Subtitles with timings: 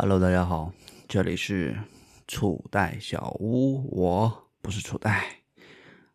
[0.00, 0.72] Hello，大家好，
[1.08, 1.76] 这里是
[2.28, 5.24] 楚代小屋，我不是楚代。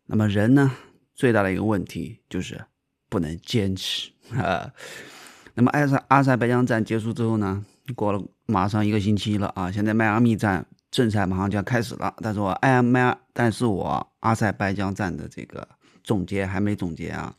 [0.06, 0.72] 那么人呢，
[1.14, 2.64] 最大的一个问题就是
[3.10, 4.72] 不能坚持啊。
[5.52, 7.62] 那么阿塞阿塞拜疆站结束之后呢，
[7.94, 12.14] 过了马上一个星期了啊，现在迈阿密站正赛马上就要开始了。
[12.22, 15.68] 但是我艾迈阿，但是我阿塞拜疆站的这个
[16.02, 17.36] 总结还没总结啊。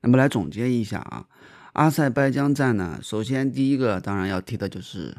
[0.00, 1.24] 那么来总结一下啊，
[1.74, 5.16] 阿塞拜疆站呢，首先第一个当然要提的就是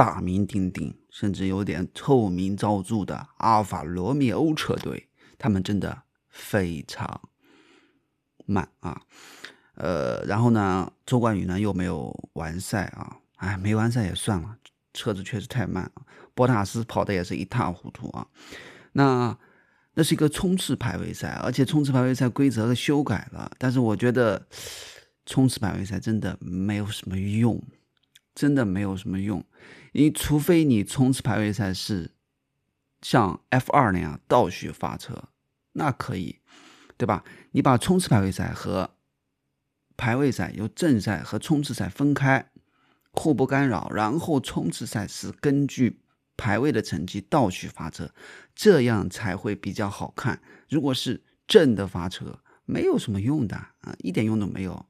[0.00, 7.28] 大名鼎鼎，甚至有点臭名昭著的阿尔法罗密欧车队，他们真的非常
[8.46, 9.02] 慢啊。
[9.74, 14.56] 呃，然后呢，周冠宇呢又没有完赛啊，哎，没完赛也算了，
[14.94, 16.00] 车子确实太慢啊。
[16.34, 18.26] 博塔斯跑的也是一塌糊涂啊。
[18.92, 19.36] 那
[19.92, 24.46] 那是一个冲刺排位赛，而且冲刺排位赛规则的修改了，但是我觉得
[25.26, 27.62] 冲刺排位赛真的没有什么用，
[28.40, 29.44] 真的没有什么用。
[29.92, 32.12] 你除非你冲刺排位赛是
[33.02, 35.24] 像 F 二那样倒序发车，
[35.72, 36.38] 那可以，
[36.96, 37.22] 对吧？
[37.50, 38.96] 你把冲刺排位赛和
[39.98, 42.50] 排位赛由正赛和冲刺赛分开，
[43.12, 46.00] 互不干扰，然后冲刺赛是根据。
[46.42, 48.14] 排位的成绩倒序发车，
[48.54, 50.40] 这样才会比较好看。
[50.70, 54.86] 如果是正的发车，没有什么用的啊，一点用都没有，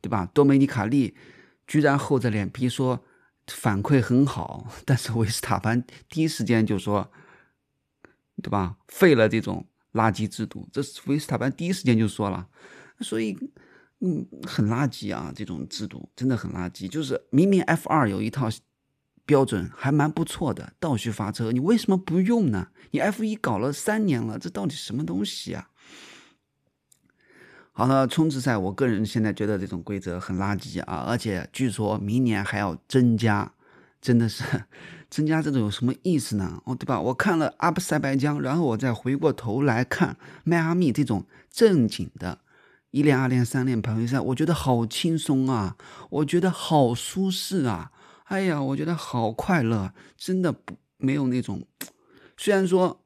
[0.00, 0.26] 对吧？
[0.26, 1.16] 多梅尼卡利
[1.72, 3.02] 居然厚着脸皮说
[3.46, 7.10] 反馈很好，但是维斯塔潘第一时间就说，
[8.42, 8.76] 对吧？
[8.88, 12.46] 废了这种垃圾制度，这是维斯塔潘第一时间就说了，
[13.00, 13.34] 所以
[14.00, 16.86] 嗯，很垃圾啊，这种制度真的很垃圾。
[16.86, 18.50] 就是明明 F 二有一套。
[19.24, 22.66] 标准还蛮不错的，倒序发车，你为什么不用呢？
[22.90, 25.70] 你 F 一搞了三年了，这到底什么东西啊？
[27.74, 33.50] 好了，冲刺赛，我个人现在觉得这种规则很垃圾啊，而且据说明年还要增加，
[33.98, 34.44] 真的是
[35.08, 36.60] 增加这种有什么意思呢？
[36.66, 37.00] 哦，对吧？
[37.00, 42.40] 我看了阿布塞拜疆，然后我再回过头来看迈阿密这种正经的
[42.90, 45.78] 一练、二练、三练排位赛，我觉得好轻松啊，
[46.10, 47.90] 我觉得好舒适啊。
[48.24, 51.62] 哎呀，我觉得好快乐，真的不没有那种。
[52.36, 53.01] 虽然说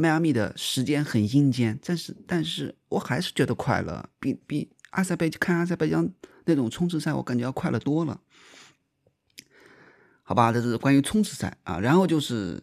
[0.00, 6.10] 迈阿密的时间很阴间，但是但是我还是觉得快乐，比比阿塞拜看阿塞拜疆
[6.46, 8.20] 那种冲刺赛，我感觉要快乐多了。
[10.22, 11.78] 好吧，这是关于冲刺赛啊。
[11.78, 12.62] 然后就是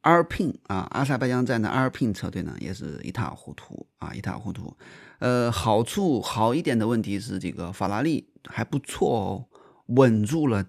[0.00, 4.76] 阿尔聘啊，阿塞拜疆站的阿尔聘车队呢，也是一塌糊涂啊，一塌糊涂。
[5.20, 9.44] 呃，好处好一点的问题是，这个法拉利还不错哦，
[9.86, 10.66] 稳住了。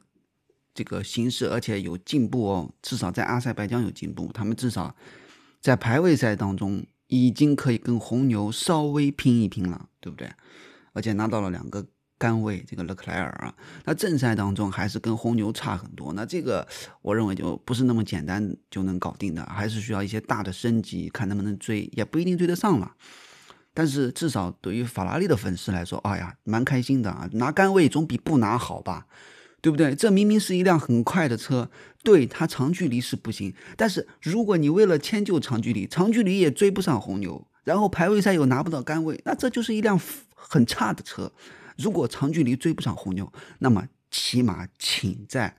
[0.73, 4.29] 这个形势，而且有进步哦，至少在阿塞拜疆有进步。
[4.33, 4.93] 他们至少
[5.66, 10.30] 在排位赛当中已经可以跟红牛稍微拼一拼了，对不对？
[10.94, 11.84] 而且拿到了两个
[12.20, 13.52] 杆位，这个勒克莱尔啊，
[13.84, 16.14] 那正赛当中还是跟红牛差很多。
[16.14, 16.68] 那这个
[17.02, 22.92] 我认为就不是那么简单就能搞定的，还是需要一些大的升级，看能不能追，也不一定追得上了。
[23.74, 29.08] 但是至少对于法拉利的粉丝来说，哎呀，蛮开心的啊，拿杆位总比不拿好吧。
[29.62, 29.96] 对不对？
[29.96, 31.68] 这明明是一辆很快的车，
[32.05, 33.53] 对它长距离是不行。
[33.75, 39.99] 但是如果你为了迁就长距离，长距离也追不上红牛，然后排位赛又拿不到杆位，那这就是一辆
[40.33, 41.33] 很差的车。
[41.75, 45.57] 如果长距离追不上红牛，那么起码请在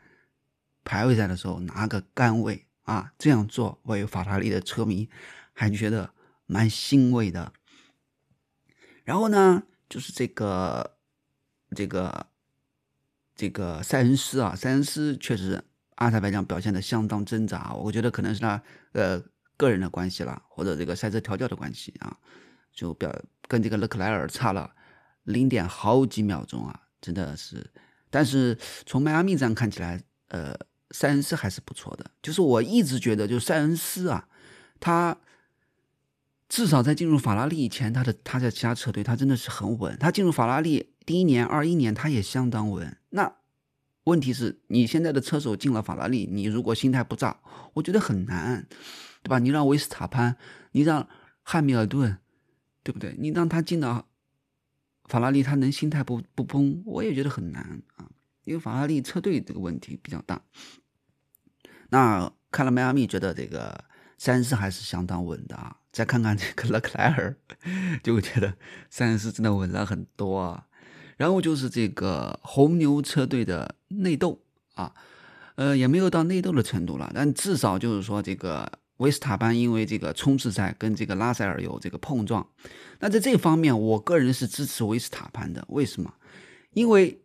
[0.84, 3.12] 排位赛的时候拿个杆位啊！
[3.18, 5.08] 这样做为法拉利的车迷
[5.52, 6.10] 还觉得
[6.46, 7.52] 蛮欣慰的。
[9.04, 10.96] 然后呢，就是这个
[11.74, 12.28] 这个。
[13.38, 15.62] 这个塞恩斯啊，塞恩斯确实
[15.96, 18.62] 阿塞拜疆表现的相当挣扎，我觉得可能是他
[18.92, 19.22] 呃
[19.56, 22.16] 个人的关系了，或者这个赛车调教的关系啊，
[22.72, 23.14] 就表
[23.48, 24.70] 跟这个勒克莱尔差了
[25.24, 27.70] 零点好几秒钟啊，真的是。
[28.10, 30.56] 但是从迈阿密站看起来，呃，
[30.90, 32.10] 塞恩斯还是不错的。
[32.22, 34.28] 就是我一直觉得，就塞恩斯啊，
[34.78, 35.16] 他
[36.48, 39.96] 至少在进入法拉利以前，他的他在其他车队他真的是很稳。
[39.98, 40.92] 他进入法拉利。
[41.06, 42.96] 第一年、二一年，他也相当稳。
[43.10, 43.36] 那
[44.06, 47.36] 问题是你现在的车手进了法拉利，你如果心态不炸，
[47.74, 48.64] 我觉得很难，
[49.22, 49.40] 对吧？
[49.40, 50.36] 你让维斯塔潘，
[50.70, 51.08] 你让
[51.42, 52.18] 汉密尔顿，
[52.84, 53.16] 对不对？
[53.18, 54.06] 你让他进到
[55.06, 56.82] 法拉利，他能心态不不崩？
[56.86, 58.08] 我也觉得很难啊，
[58.44, 60.40] 因为法拉利车队这个问题比较大。
[61.88, 63.84] 那看了迈阿密，觉得这个
[64.18, 65.76] 三四还是相当稳的啊。
[65.90, 67.36] 再看看这个 勒克莱尔，
[68.04, 68.56] 就会觉得
[68.88, 70.68] 三四真的稳了很多啊。
[71.16, 74.38] 然后就是这个红牛车队的内斗
[74.74, 74.92] 啊，
[75.54, 82.46] 呃，也没有到内斗的程度了，但至少就是说，这个维斯塔潘因为这个冲刺赛跟这个拉塞尔有这个碰撞，
[83.00, 85.64] 那在这方面，我个人是支持维斯塔潘的。
[85.68, 86.12] 为什么？
[86.72, 87.22] 因为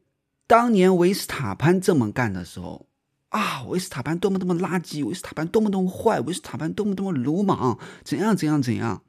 [0.47, 2.87] 当年维斯塔潘这么干的时候，
[3.29, 9.01] 啊，维斯塔潘多么多么垃圾，维斯塔潘多么多么坏，维斯塔潘多么多么鲁莽，怎样怎样怎样。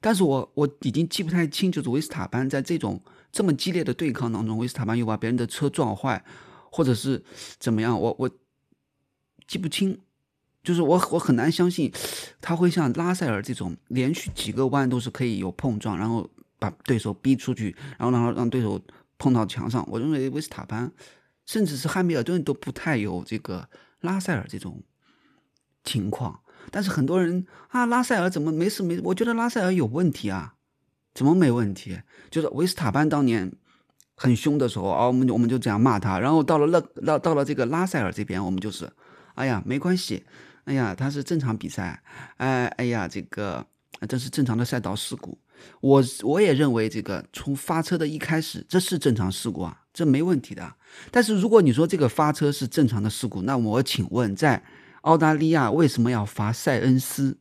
[0.00, 6.24] 但是我我已经记不太清，就是维斯塔潘在这种这么激烈的对抗当中，维斯塔潘又把别人的车撞坏，
[6.70, 7.22] 或者是
[7.58, 8.30] 怎么样，我我
[9.46, 10.00] 记不清。
[10.64, 11.90] 就是我我很难相信
[12.42, 16.28] 他会像拉塞尔这种连续几个弯都是可以有碰撞，然后
[16.58, 18.78] 把对手逼出去，然后然后让对手
[19.16, 19.86] 碰到墙上。
[19.90, 20.92] 我认为维斯塔潘
[21.46, 23.70] 甚至是汉密尔顿都不太有这个
[24.00, 24.82] 拉塞尔这种
[25.84, 26.40] 情况。
[26.70, 29.00] 但是很多人啊，拉塞尔怎么没事没？
[29.00, 30.56] 我觉得拉塞尔有问题啊，
[31.18, 31.98] 怎么没问题？
[32.30, 33.52] 就是维斯塔潘当年
[34.14, 38.88] 很凶的时候啊，我们我们就这样骂他，然后到了勒到到了这个拉塞尔这边，我们就是，
[39.34, 40.24] 哎呀，没关系。
[40.66, 42.00] 哎呀，他是正常比赛，
[42.36, 43.66] 哎哎呀，这个
[44.08, 45.36] 这是正常的赛道事故。
[45.80, 50.72] 我我也认为这个从发车的一开始，这是正常事故啊，这没问题的。
[51.10, 54.62] 但是如果你说这个发车是正常的事故，那我请问，在
[55.00, 57.38] 澳大利亚为什么要罚塞恩斯？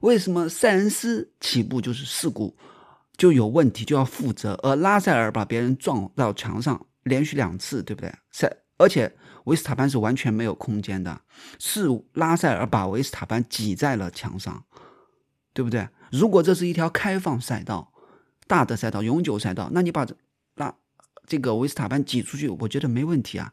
[0.00, 2.56] 为什么塞恩斯起步就是事故
[3.18, 8.10] 就有问题就要负责，而拉塞尔把别人撞到墙上连续两次，对不对？
[8.30, 9.14] 塞而且。
[9.44, 11.22] 维斯塔潘是完全没有空间的，
[11.58, 14.62] 是拉塞尔把维斯塔潘挤在了墙上，
[15.54, 15.88] 对不对？
[16.12, 17.90] 如果这是一条开放赛道、
[18.46, 20.14] 大的赛道、永久赛道，那你把这
[20.56, 20.74] 拉
[21.26, 23.50] 这个维斯塔潘挤出去，我觉得没问题啊，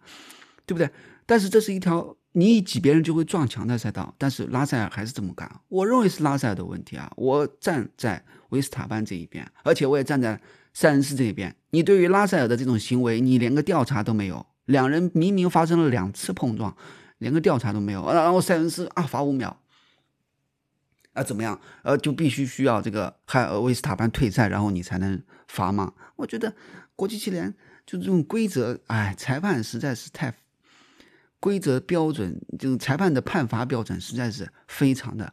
[0.65, 0.89] 对不对？
[1.25, 7.09] 但是这是一条你一挤别人就会撞墙的赛道，但是拉塞尔还是这么干，我认为是拉塞尔的问题啊。
[7.15, 10.41] 我站在维斯塔潘这一边，而且我也站在
[10.73, 11.55] 塞恩斯这一边。
[11.69, 14.45] 你对于拉塞尔的这种行为，你连个调查都没有。
[14.65, 16.75] 两人明明发生了两次碰撞，
[17.19, 19.61] 连个调查都没有，然后塞恩斯啊罚五秒，
[21.13, 21.61] 啊怎么样？
[21.83, 25.93] 呃，就必须需要这个海维斯塔潘退赛，然后你才能罚吗？
[26.17, 26.53] 我觉得
[26.97, 27.53] 国际汽联
[27.85, 30.33] 就这种规则，哎，裁判实在是太
[31.45, 35.31] 规则标准，就是裁判的判罚标准实在是非常的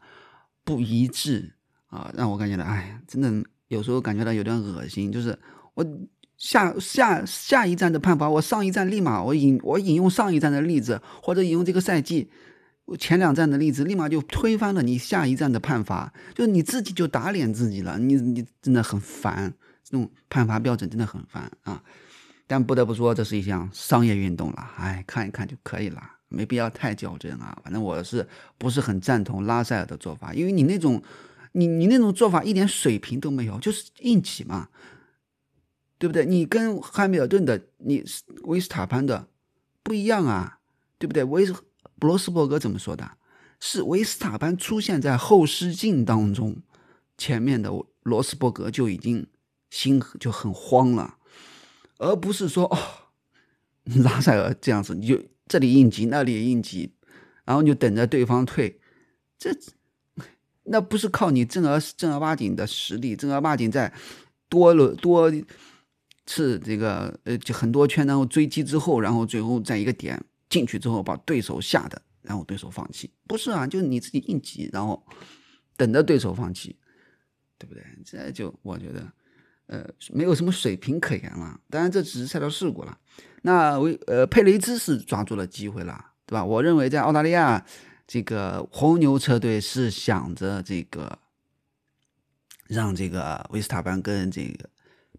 [0.62, 1.55] 不一致
[1.87, 5.38] 啊，让我感觉到，哎，真的有时候感觉到有点恶心，就是
[5.75, 5.87] 我。
[6.38, 12.29] 下下下一站的判罚，我上一站立马我引我引用上一站的例子，或者引用这个赛季
[12.99, 17.97] 前两站的例子，立马就推翻了你下一站的判罚，就是你自己就打脸自己了。
[17.97, 19.55] 你你真的很烦，
[19.85, 21.81] 这种判罚标准真的很烦啊！
[22.53, 27.57] 但不得不说，这是一项商业运动了，哎，看一看就可以了，没必要太较真啊。
[27.65, 28.29] 反正我是
[28.59, 30.35] 不是很赞同拉塞尔的做法？
[30.35, 31.03] 因为你那种
[31.53, 34.69] 你你那种做法一点水平都没有，就是硬挤嘛。
[35.99, 36.27] 对不对？
[36.27, 38.05] 你跟汉密尔顿的，你
[38.43, 39.29] 维斯塔潘的
[39.85, 40.59] 不一样啊，
[40.99, 41.25] 对不对？
[41.25, 41.55] 维斯
[41.99, 43.13] 布罗斯伯格怎么说的？
[43.61, 46.57] 是维斯塔潘出现在后视镜当中，
[47.17, 47.71] 前面的
[48.03, 49.27] 罗斯伯格就已经
[49.71, 51.19] 心就很慌了，
[52.03, 52.79] 而不是说哦，
[54.03, 56.93] 拉塞尔这样子，你就这里应急，那里应急，
[57.45, 58.81] 然后你就等着对方退，
[59.39, 59.51] 这
[60.65, 63.93] 那不是靠你正儿正儿八经的实力，正儿八经在
[64.49, 65.33] 多了多。
[66.25, 73.11] 次这个呃，就很多圈，然后追击之后，然后最后在一个点进去之后，把对手吓的，然后对手放弃。
[73.27, 75.05] 不是啊，就是你自己应急，然后
[75.77, 76.77] 等着对手放弃，
[77.59, 77.85] 对不对？
[78.05, 79.13] 这就我觉得，
[79.73, 81.59] 呃，没有什么水平可言了。
[81.71, 82.99] 当然，这只是赛道事故了。
[83.43, 86.45] 那维呃佩雷兹是抓住了机会了，对吧？
[86.45, 87.65] 我认为在澳大利亚，
[88.07, 91.19] 这个红牛车队是想着这个
[92.69, 94.69] 让这个维斯塔潘跟这个。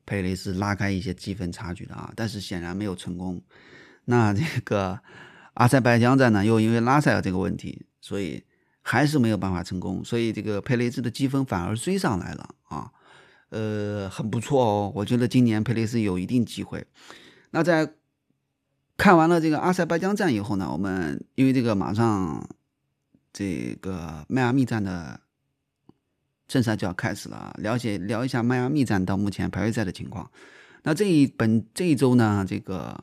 [0.06, 3.42] 佩雷斯拉开一些积分差距的啊，但是显然没有成功。
[4.04, 5.00] 那这个
[5.54, 8.44] 阿塞拜疆站呢，又因为拉塞尔这个问题，所以
[8.82, 10.04] 还是没有办法成功。
[10.04, 12.54] 所以这个佩雷斯的积分反而追上来了，
[13.53, 14.91] 呃，很不错哦。
[14.95, 16.86] 我觉得今年佩雷斯有一定机会。
[17.51, 17.93] 那在
[18.98, 22.50] 看完了这个阿塞拜疆站以后呢，我们因为这个马上
[23.31, 25.19] 这个迈阿密站的。
[26.45, 30.29] 正赛就要开始了，了解聊一下迈阿密站到目前排位赛的情况。
[30.83, 33.01] 那这一本这一周呢，这个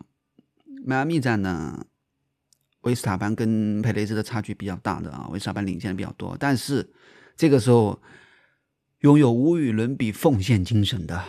[0.84, 1.84] 迈阿密站呢，
[2.82, 6.36] 维斯塔潘跟佩雷斯的差距比较大的啊，维斯塔潘领先的比较多。
[6.38, 6.88] 但是
[7.34, 8.00] 这个时候，
[9.00, 11.24] 拥有无与伦比奉献精神的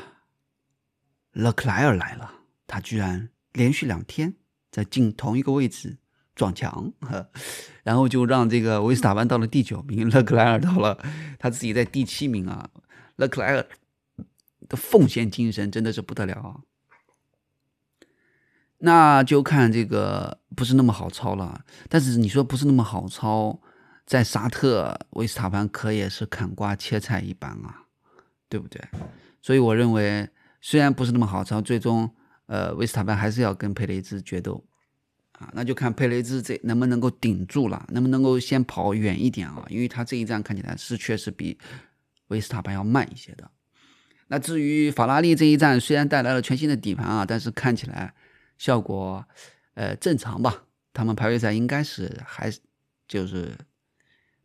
[1.31, 2.33] 勒克莱尔来了，
[2.67, 4.35] 他居然连续两天
[4.69, 5.97] 在进同一个位置。
[6.33, 6.91] 撞墙，
[7.83, 10.97] 然后就让这个维斯塔潘到了第九名， 勒克莱尔到了
[11.37, 12.69] 他自己在第七名啊。
[13.17, 13.67] 勒克莱尔
[14.69, 16.61] 的奉献精神真的是不得了啊！
[18.79, 21.63] 那就看这个不是那么好抄了。
[21.89, 23.59] 但是你说不是那么好抄，
[24.11, 27.83] 在沙特维斯塔潘可也是砍瓜切菜一般啊，
[28.49, 28.81] 对不对？
[29.41, 30.27] 所以我认为，
[30.59, 32.13] 虽然不是那么好抄，最终
[32.47, 34.61] 呃维斯塔潘还是要跟佩雷兹决斗。
[35.31, 39.65] 啊，那就看佩雷兹这能不能够顶住了，能不能够先跑远一点啊？
[39.69, 41.57] 因为他这一站看起来是确实比
[42.27, 43.49] 维斯塔潘要慢一些的。
[44.27, 48.13] 那至于法拉利这一站，虽然带来了全新的底盘啊，但是看起来
[48.57, 49.25] 效果
[49.75, 50.65] 呃正常吧？
[50.91, 52.51] 他们排位赛应该是还
[53.07, 53.55] 就是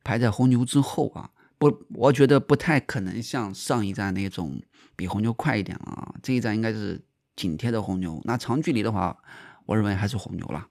[0.07, 4.63] 排在红牛之后啊，不，我觉得不太可能像上一站那种
[4.95, 6.15] 比红牛快一点啊。
[6.23, 8.23] 这一站应该是紧贴着红牛。
[8.25, 9.19] 那长距离的话。
[9.67, 10.65] 我认为还是红牛了，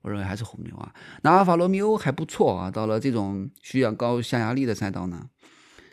[0.00, 0.94] 我认为还是红牛啊。
[1.22, 5.28] 那阿尔法罗密欧还不错啊，到了这种需要高下压力的赛道呢，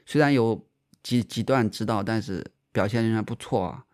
[0.06, 0.63] 虽然有
[1.01, 3.86] 几几段直道，但是表现仍然不错啊。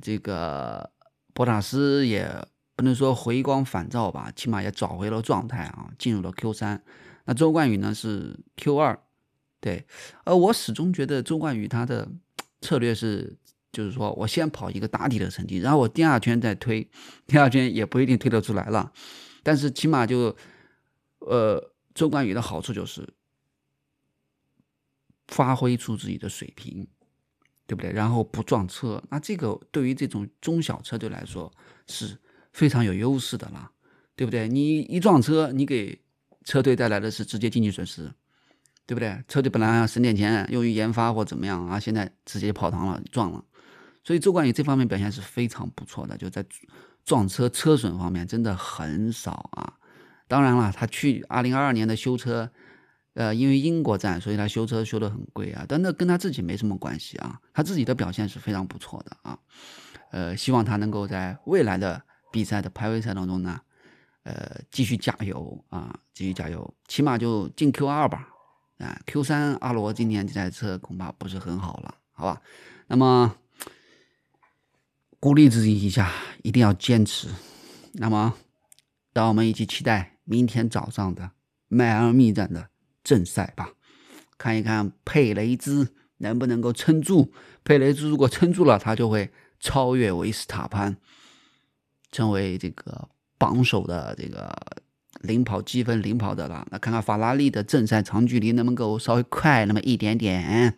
[0.00, 0.90] 这个
[1.34, 2.26] 博塔斯也
[2.74, 6.82] 不能说回光返照吧，起码也找回了状态啊，进入了 Q 三。
[7.30, 8.98] 那周冠宇呢是 Q 二，
[9.60, 9.86] 对，
[10.24, 12.08] 而我始终觉得周冠宇他的
[12.60, 13.36] 策略是。
[13.72, 16.84] 就是说我先跑一个打底的成绩，然后我第二圈再推，
[17.28, 18.92] 第二圈也不一定推得出来了，
[19.44, 20.36] 但是起码就，
[21.20, 23.08] 呃，周冠宇的好处就是
[25.28, 26.84] 发挥出自己的水平，
[27.64, 27.92] 对不对？
[27.92, 31.48] 然后不撞车，那这个对于这种中小车队来说
[31.86, 32.18] 是
[32.52, 33.70] 非常有优势的啦，
[34.16, 34.48] 对不对？
[34.48, 35.96] 你一撞车，你给
[36.44, 38.10] 车队带来的是直接经济损失，
[38.86, 39.22] 对不对？
[39.28, 43.44] 车队本来要省点钱用于研发或怎么样啊，现在直接跑堂了，撞了。
[44.02, 46.44] 所以周冠宇这方面表现是非常不错的，就在
[47.04, 49.74] 撞车车损方面真的很少啊。
[50.26, 52.50] 当然了，他去二零二二年的修车，
[53.14, 55.64] 呃，因为英国站，所以他修车修得很贵啊。
[55.68, 59.38] 但那跟他自己没什么关系啊，他自己的表现是非常不错的啊。
[60.12, 63.60] 呃，希望他能够在未来的比赛的排位赛当中呢，
[64.22, 68.28] 呃，继续加油啊，继续加油，起码就进 Q 二吧。
[68.78, 72.40] 啊，Q 三阿罗今年这台车恐怕不是很好了，好吧？
[72.86, 73.36] 那么。
[75.22, 76.10] 鼓励自己一下，
[76.42, 77.28] 一定要坚持。
[77.92, 78.32] 那么，
[79.12, 81.32] 让我们一起期待明天早上的
[81.68, 82.70] 迈阿密站的
[83.04, 83.68] 正赛吧，
[84.38, 87.30] 看一看佩雷兹能不能够撑住。
[87.62, 90.96] 佩雷兹如果撑住了，他就会超越维斯塔潘，
[92.10, 93.10] 成为这个
[93.40, 94.54] 榜首的这个
[95.22, 96.64] 领跑积分领跑的了。
[96.70, 100.76] 那看看法拉利的正赛长距离能不能够稍微快那么一点点。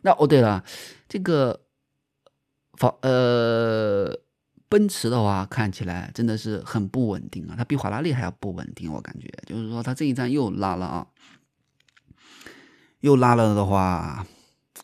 [0.00, 0.64] 那哦，对了，
[1.06, 1.60] 这个。
[2.78, 4.20] 法呃，
[4.68, 11.06] 奔驰的话看起来真的是很不稳定啊，它比法拉利还要不稳定，我感觉就是说它这一站又拉了啊，
[13.00, 14.26] 又拉了的话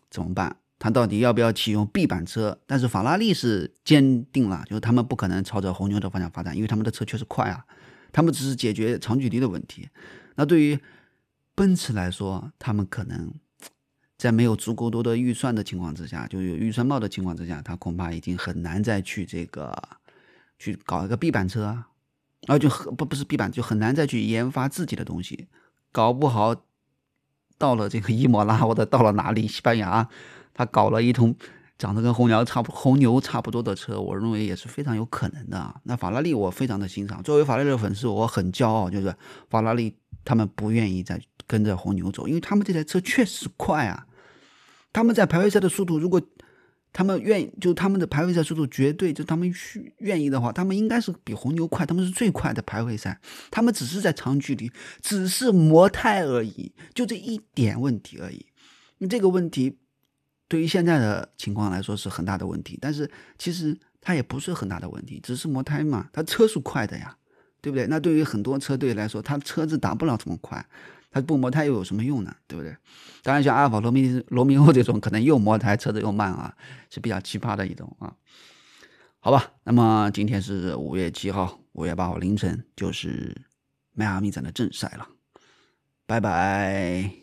[0.08, 0.56] 怎么办？
[0.82, 2.58] 他到底要不要启用 B 版车？
[2.66, 7.64] 但是法拉利是坚定了，就是他们不可能朝着红牛的方向发展，因为他们的车确实快啊，
[8.10, 9.88] 他们只是解决长距离的问题。
[10.34, 10.76] 那对于
[11.54, 13.32] 奔驰来说，他们可能。
[14.18, 19.76] 在没有足够多的预算的情况之下，就有预算帽的情况之下，他恐怕已经很难再去这个
[20.60, 21.88] 去搞一个 B 版车啊，
[22.46, 25.48] 然后就很不不是 B 版，就很难再去研发自己的东西，
[25.90, 26.54] 搞不好
[27.58, 30.08] 到了这个伊莫拉或者到了哪里西班牙，
[30.54, 31.34] 他搞了一通
[31.78, 35.80] 长得跟红牛差不红牛差不多的车，我认为也是非常有可能的。
[35.84, 39.14] 那法拉利我非常的欣赏，作为法拉利的粉丝，我很骄傲，就是
[39.50, 44.06] 法拉利他们不愿意再跟着红牛走，因为他们这台车确实快啊。
[44.92, 46.20] 他们在排位赛的速度，如果
[46.92, 53.18] 他们愿意，就他们的排位赛速度绝对，就他们需愿意的话，他们应该是比红牛快，他们是最快的排位赛。
[53.50, 58.44] 他们只是在长距离，只是磨胎而已，就这一点问题而已。
[58.98, 59.78] 你这个问题
[60.52, 67.16] 对于现在的情况来说是很大的问题，但是其实它也不是很大的问题，只是磨胎嘛，它车速快的呀，
[67.62, 67.86] 对不对？
[67.86, 70.62] 那对于很多车队来说，它车子打不了这么快。
[71.10, 72.36] 它不磨胎又有什么用呢？
[72.46, 72.76] 对不对？
[73.22, 76.54] 当然，像阿尔法罗密罗密欧这种，可能又磨胎，车子又慢啊，
[76.90, 78.12] 是比较奇葩的一种啊。
[79.20, 83.34] 好吧，那么今天是五月七号，五月八号凌晨就是
[83.94, 85.08] 迈阿密站的正赛了，
[86.04, 87.21] 拜拜。